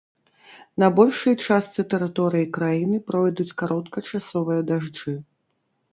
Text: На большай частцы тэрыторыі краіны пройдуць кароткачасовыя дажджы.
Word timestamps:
На 0.83 0.87
большай 0.99 1.35
частцы 1.47 1.85
тэрыторыі 1.93 2.49
краіны 2.57 2.97
пройдуць 3.11 3.55
кароткачасовыя 3.63 4.61
дажджы. 4.71 5.13